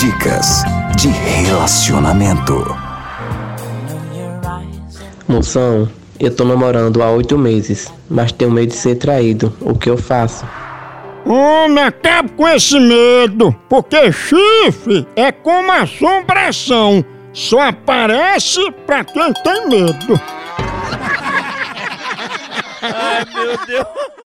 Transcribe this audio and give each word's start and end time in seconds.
Dicas 0.00 0.62
de 0.96 1.08
relacionamento. 1.08 2.76
Moção, 5.26 5.88
eu 6.20 6.34
tô 6.36 6.44
namorando 6.44 7.02
há 7.02 7.10
oito 7.12 7.38
meses, 7.38 7.90
mas 8.08 8.30
tenho 8.30 8.50
medo 8.50 8.68
de 8.68 8.76
ser 8.76 8.96
traído. 8.96 9.56
O 9.58 9.74
que 9.74 9.88
eu 9.88 9.96
faço? 9.96 10.44
Homem, 11.24 11.82
é 11.82 11.86
acabe 11.86 12.28
com 12.32 12.46
esse 12.46 12.78
medo, 12.78 13.56
porque 13.70 14.12
chifre 14.12 15.08
é 15.16 15.32
como 15.32 15.72
assombração. 15.72 17.02
Só 17.32 17.62
aparece 17.62 18.70
pra 18.86 19.02
quem 19.02 19.32
tem 19.32 19.66
medo. 19.66 20.20
Ai, 22.82 23.24
meu 23.34 23.66
Deus. 23.66 24.06